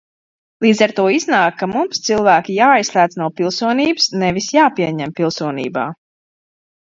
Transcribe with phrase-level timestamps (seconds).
[0.63, 5.85] Līdz ar to iznāk, ka mums cilvēki jāizslēdz no pilsonības, nevis jāpieņem pilsonībā.